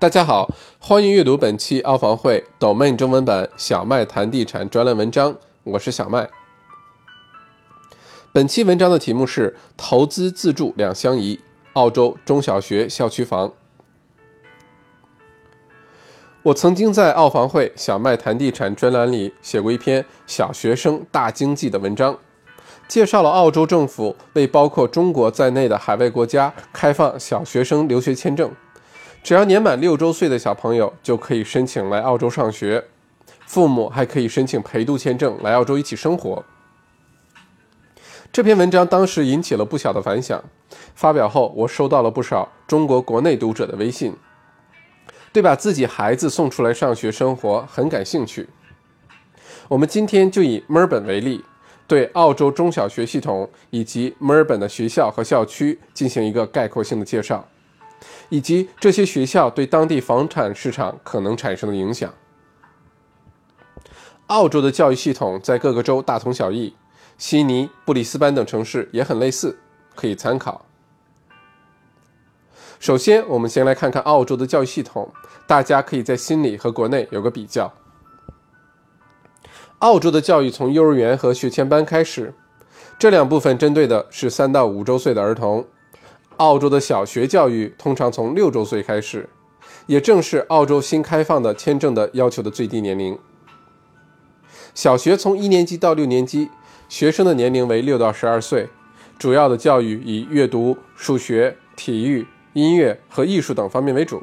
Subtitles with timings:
[0.00, 6.26] 大家好，欢迎阅读本期澳房会 Domain 中文版小麦谈地产专栏文章，我是小麦。
[8.32, 11.38] 本期文章的题目是“投资自住两相宜”，
[11.74, 13.52] 澳洲中小学校区房。
[16.44, 22.18] 我曾经在澳房会小麦谈地产专栏里写过一篇“小学生大经济”的文章，
[22.88, 28.50] 介绍了澳洲政府为包括中国在内的海外国家开放小学生留学签证。
[29.22, 32.82] 只要年满六周岁的小朋友就可以申请来澳洲上学，
[33.46, 36.42] 父母还可以申请陪读签证来澳洲一起生活。
[38.32, 40.42] 这篇文章当时引起了不小的反响，
[40.94, 44.16] 发表后我收到了不少中国国内读者的微信，
[45.32, 48.48] 对把自己孩子送出来上学生活很感兴趣。
[49.68, 51.44] 我们今天就以墨尔本为例，
[51.86, 57.46] 对澳洲中小学系统以及墨尔本的学校和校区进行一个概括性的介绍。
[58.30, 62.12] 以及这些学校对当地房产市场可能产生的影响。
[64.28, 66.74] 澳洲的教育系统在各个州大同小异，
[67.18, 69.58] 悉尼、布里斯班等城市也很类似，
[69.94, 70.64] 可以参考。
[72.78, 75.12] 首先，我们先来看看澳洲的教育系统，
[75.46, 77.70] 大家可以在心里和国内有个比较。
[79.80, 82.32] 澳洲的教育从幼儿园和学前班开始，
[82.98, 85.66] 这两部分针对的是三到五周岁的儿童。
[86.40, 89.28] 澳洲的小学教育通常从六周岁开始，
[89.84, 93.18] 也正是澳洲新开放的签证的要求的最低年龄。
[94.74, 96.48] 小学从一年级到六年级，
[96.88, 98.70] 学生的年龄为六到十二岁，
[99.18, 104.22] 主要的教育以阅读、数学、体育、音乐和艺术等方面为主。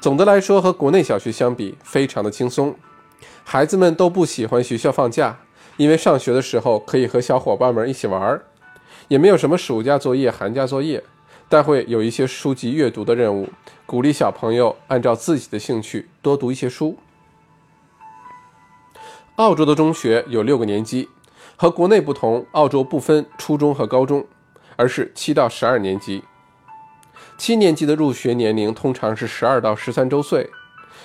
[0.00, 2.74] 总的来说，和国内小学相比，非常的轻松。
[3.44, 5.38] 孩子们都不喜欢学校放假，
[5.76, 8.42] 因为上学的时候可以和小伙伴们一起玩儿，
[9.06, 11.04] 也没有什么暑假作业、寒假作业。
[11.50, 13.48] 但会有一些书籍阅读的任务，
[13.84, 16.96] 鼓励小朋友按照自己的兴趣多读一些书。
[19.34, 21.08] 澳洲的中学有六个年级，
[21.56, 24.24] 和国内不同，澳洲不分初中和高中，
[24.76, 26.22] 而是七到十二年级。
[27.36, 30.48] 七年级的入学年龄通常是十二到十三周岁，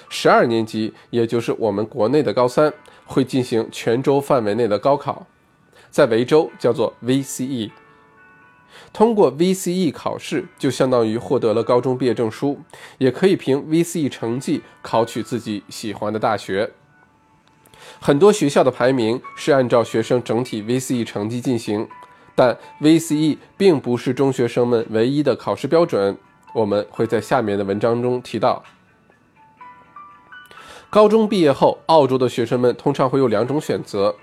[0.09, 2.72] 十二年级也就是我们国内的高三，
[3.08, 5.25] 会进行全州范围内的高考，
[5.90, 7.72] 在维州叫做 VCE。
[8.94, 12.59] 通过 VCE 考试，就相当于获得了高中毕业证书，
[12.97, 16.72] 也可以凭 VCE 成绩考取自己喜欢的大学。
[18.00, 21.88] 很多学校的排名是按照学生整体 VCE 成绩进行，
[22.34, 26.18] 但 VCE 并不是中学生们唯一的考试标准。
[26.53, 28.63] 我们会在下面的文章中提到。
[30.90, 34.16] 高中毕业后，澳洲的学生们通常会有两种选择。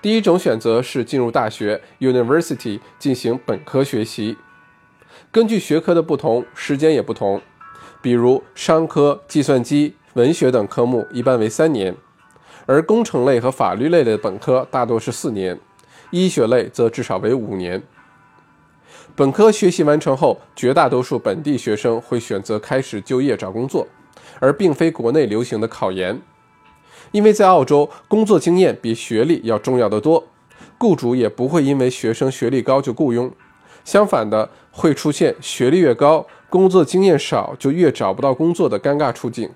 [0.00, 4.36] 第一种选择是进入大学 （University） 进行本科学习，
[5.32, 7.40] 根据学科的不同，时间也不同。
[8.00, 11.96] 比如商科、计算机、文学等科目一般为三年，
[12.64, 15.58] 而工程类和法律类的本科大多是四年，
[16.12, 17.82] 医学类则至少为五年。
[19.16, 23.84] 本科学习完成后，绝大多数本地学生会选择开始就业找工作，
[24.38, 26.22] 而并非国内流行的考研。
[27.12, 30.26] 因为在澳洲，工作经验比学历要重要的多，
[30.76, 33.30] 雇主也不会因为学生学历高就雇佣，
[33.84, 39.50] 相反的会出现学历越高，工作经验少就越找不到工作的尴尬处境。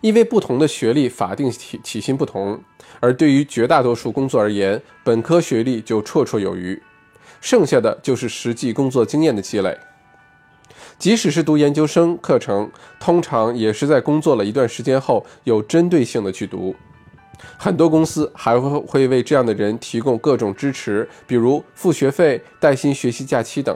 [0.00, 2.60] 因为不同的学历法定体体薪不同，
[3.00, 6.80] 而对于绝大多数工作而言，本科学历就绰绰有余，
[7.40, 9.76] 剩下的就是实际工作经验的积累。
[11.00, 16.76] 即使是读研究生课程，通常也是在工作了一段时间后有针对性的去读。
[17.56, 23.74] 很多公司还会会为这样的人提供各种支持，比如付学费、带薪学习假期等。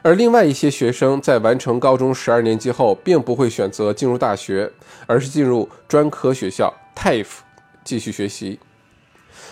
[0.00, 4.72] 而另外一些学生在完成高中十二年级后，并不会选择进入大学，
[5.06, 7.40] 而是进入专科学校 （TAFE）
[7.84, 8.58] 继续学习。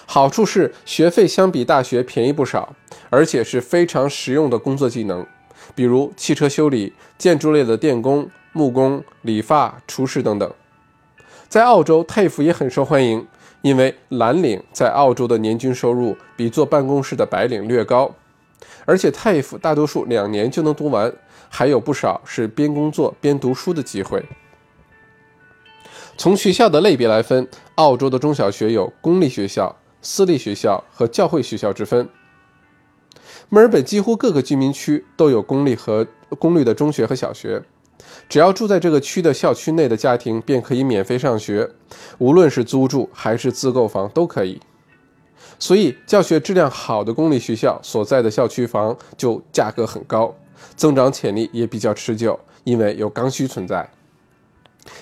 [0.06, 2.74] 好处是学费相比大学便宜不少，
[3.10, 5.26] 而且是非常实用的工作技能。
[5.74, 10.52] 比如汽车修理、建筑类的电工、木工、理发、厨师等等，
[11.48, 13.26] 在澳洲，TAFE 也很受欢迎，
[13.62, 18.14] 因为蓝领在澳洲的年均收入比坐办公室的白领略高，
[18.84, 21.12] 而且 TAFE 大多数两年就能读完，
[21.48, 24.24] 还有不少是边工作边读书的机会。
[26.16, 32.08] 从学校的类别来分，澳洲的中小学有公立学校、私立学校和教会学校之分。
[33.48, 36.06] 墨尔本几乎各个居民区都有公立和
[36.38, 37.62] 公立的中学和小学，
[38.28, 41.68] 只要住在这个区的校区内的家庭便可以免费上学，
[42.18, 44.60] 无论是租住还是自购房都可以。
[45.58, 50.34] 所以，教学质量好的公立学校所在的校区房就价格很高，
[50.76, 53.88] 增长潜力也比较持久，因为有刚需存在。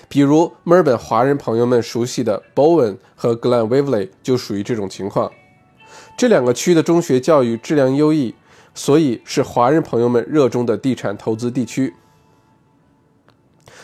[0.09, 5.31] 比如墨尔本华人朋友们熟悉的 Bowen 和 Glen Waverley 就属于这种情况。
[6.19, 8.35] 这两个区的中学教育质量优异，
[8.75, 11.93] 所以是华人朋友们热衷的地产投资地区。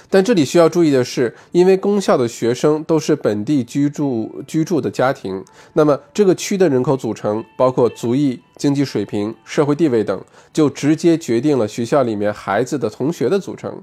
[0.10, 5.42] 但这里需要注意的是，因为公校的学生都是本地居住居住的家庭，
[5.72, 10.22] 那么这个区的人口组成，包括族裔、经济水平、社会地位等，
[10.52, 13.82] 就直接决定了学校里面孩子的同学的组成。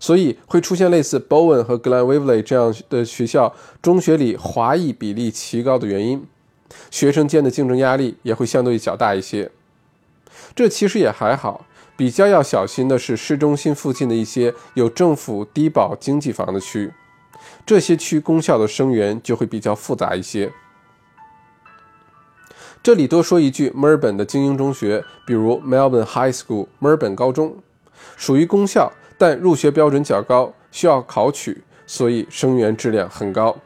[0.00, 6.26] 所以会出现类似 Bowen 和 Glen Waverly 这样的学校中学里华裔比例奇高的原因，
[6.90, 9.50] 学生间的竞争压力也会相对较大一些。
[10.54, 11.66] 这其实也还好。
[11.96, 16.92] 比较要小心的是市中心附近的一些有政府低保经济房的区，
[17.64, 20.50] 这些区公校的生源就会比较复杂一些。
[22.82, 27.56] 这里多说一句，墨尔本的精英中学，比如 Melbourne High School（ 墨尔本高中），
[28.18, 33.56] 属于公校，但入学标准较高，需要考取，所以生源质量很高，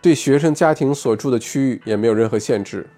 [0.00, 2.88] 对学生家庭所住的区域也没有任何限制。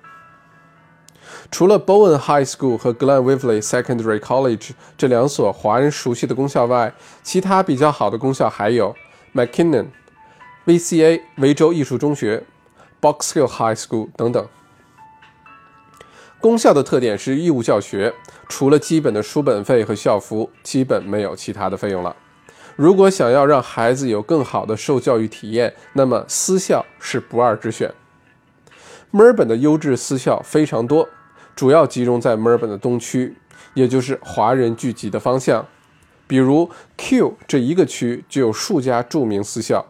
[1.51, 6.93] 除了 Bowen High School 和 Glen Waverley Secondary College 这两所华人熟悉的公校外，
[7.23, 8.95] 其他比较好的公校还有
[9.35, 9.87] McKinnon、
[10.67, 12.45] VCA 维州艺术中学、
[13.01, 14.47] Box Hill High School 等等。
[16.41, 18.15] 公校的特点是义务教学，
[18.49, 22.15] 除了基本的书本费和校服，基本没有其他的费用了。
[22.77, 27.93] 如果想要让孩子有更好的受教育体验，那么私校是不二之选。
[29.11, 31.09] 墨尔本的优质私校非常多。
[31.57, 33.37] 主要集中在墨尔本的东区，
[33.75, 35.67] 也就是华人聚集的方向。
[36.27, 39.85] 比如 Q 这一个区就有数家著名私校。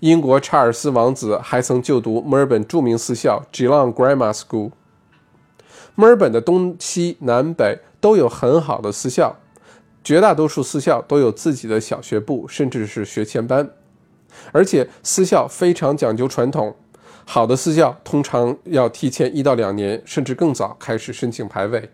[0.00, 4.72] 英国查尔斯王子还曾就读墨尔本著名私校 Geelong Grammar School。
[5.94, 9.36] 墨尔本的东西南北都有很好的私校，
[10.06, 13.68] 绝大多数私校都有自己的小学部，甚至是学前班，
[14.52, 16.76] 而且私校非常讲究传统。
[17.24, 21.90] 好的私校通常要提前一到两年，甚至更早开始申请排位。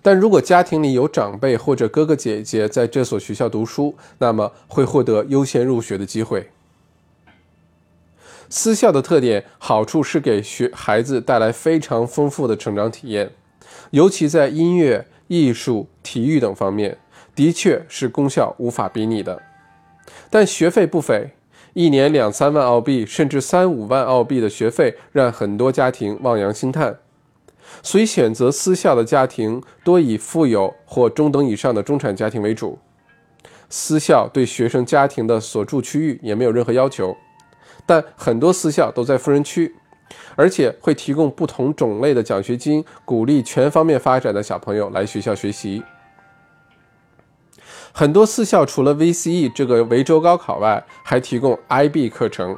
[0.00, 6.48] 但如果家庭里有长辈或者哥哥姐姐在这所学校读书，那么会获得优先入学的机会。
[8.48, 13.32] 私校的特点，好处是给学孩子带来非常丰富的成长体验，
[13.90, 16.98] 尤其在音乐、艺术、体育等方面，
[17.36, 19.40] 的确是公校无法比拟的。
[20.28, 21.30] 但学费不菲。
[21.72, 26.98] 一年两三万澳币，甚至三五万澳币的学费，让很多家庭望洋兴叹。
[27.80, 32.76] 所以，选择私校的家庭多以富有或中等以上的中产家庭为主。
[33.68, 37.16] 私校对学生家庭的所住区域也没有任何要求，
[37.86, 39.76] 但很多私校都在富人区，
[40.36, 45.82] 而且会提供不同种类的奖学金，鼓励全方面发展的小朋友来学校学习。
[47.92, 52.56] 很多私校除了 VCE 这个维州高考外，还提供 IB 课程。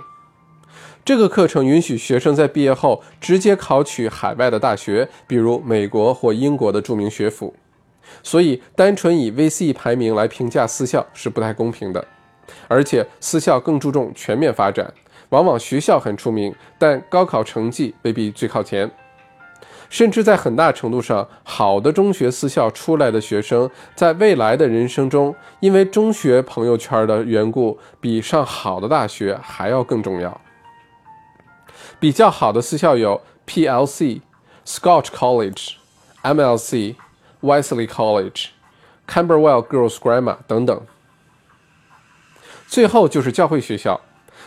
[1.05, 7.55] 这个课程允许学生在毕业后直接考取海外的大学，比如美国或英国的著名学府。
[8.23, 12.07] 所以，单纯以 VCE 排名来评价私校是不太公平的。
[12.69, 14.93] 而且，私校更注重全面发展，
[15.33, 18.91] 往往学校很出名，但高考成绩未必最靠前。
[19.89, 30.41] 甚至在很大程度上，好的中学私校出来的学生，在未来的人生中，因为中学朋友圈的缘故，比上好的大学还要更重要。
[31.99, 34.21] 比较好的私校有 PLC、
[34.67, 35.75] Scotch College、
[36.23, 36.97] MLC、
[37.43, 38.47] Wesley College、
[39.07, 40.81] Camberwell Girls Grammar 等等。
[42.67, 44.01] 最后就是教会学校。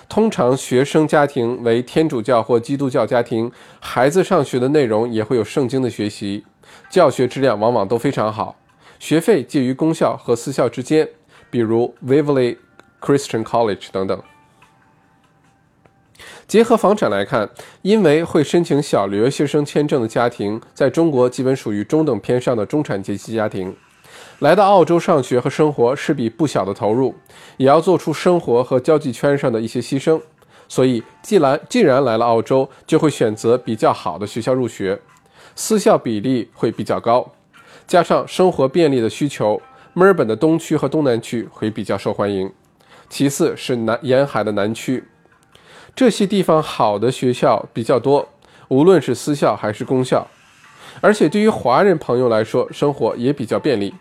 [0.07, 6.45] 通常学生家庭为天主教或基督教家庭，孩子上学的内容也会有圣经的学习，
[6.89, 8.55] 教学质量往往都非常好，
[8.99, 11.09] 学费介于公校和私校之间，
[11.49, 12.57] 比如 Waverly
[13.01, 14.21] Christian College 等等。
[16.47, 17.49] 结合房产来看，
[17.81, 23.75] 因为会申请小留学生签证的家庭，在中国基本属于中等偏上的中产阶级家庭。
[24.39, 27.15] 来到澳洲上学和生活是笔不小的投入，
[27.57, 30.21] 也要做出生活和交际圈上的一些牺牲。
[30.67, 34.99] 所以，既然既然来了澳洲，就会选择比较好的学校入学，
[35.55, 37.31] 私校比例会比较高。
[37.87, 39.61] 加上生活便利的需求，
[39.93, 42.51] 墨尔本的东区和东南区会比较受欢迎。
[43.07, 45.03] 其次是南沿海的南区，
[45.95, 48.27] 这些地方好的学校比较多，
[48.67, 50.27] 无论是私校还是公校，
[50.99, 53.93] 而且对于华人朋友来说，生活也比较便利。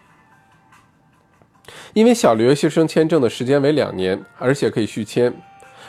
[1.95, 5.33] 因为小留学生签证的时间为两年，而且可以续签，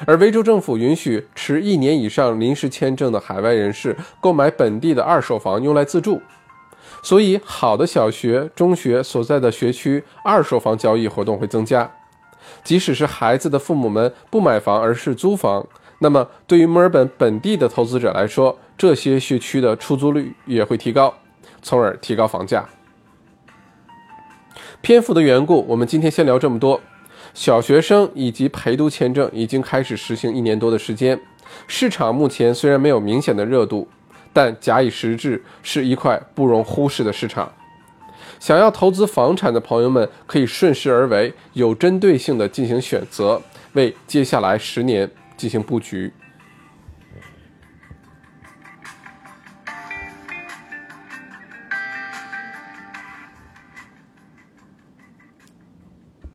[0.05, 6.21] 而维州政府允许持一年以上临时签证的海外人士购买本地的二手房用来自住，
[7.01, 11.91] 所以好的小学、中学所在的学区二手房交易活动会增加。
[12.63, 21.11] 即使是孩子的父母们不买房而是租房，那么对于墨尔本本地的投资者来说，这些学区的出租率也会提高，
[21.63, 22.63] 从而提高房价。
[24.85, 26.79] 篇幅的缘故，我们今天先聊这么多。
[27.33, 31.19] 小学生以及陪读签证已经开始实行一年多的时间，
[31.65, 33.87] 市场目前虽然没有明显的热度，
[34.31, 37.51] 但假以时日，是一块不容忽视的市场。
[38.39, 43.41] 想要投资房产的朋友们，可以顺势而为，有针对性的进行选择，
[43.73, 46.13] 为接下来十年进行布局。